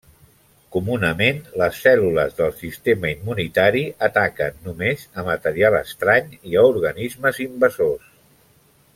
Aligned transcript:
Comunament, 0.75 1.41
les 1.61 1.81
cèl·lules 1.81 2.31
del 2.39 2.55
sistema 2.61 3.11
immunitari 3.17 3.83
ataquen 4.07 4.57
només 4.69 5.03
a 5.13 5.25
material 5.31 5.77
estrany 5.81 6.33
i 6.53 6.57
a 6.59 6.65
organismes 6.71 7.43
invasors. 7.47 8.09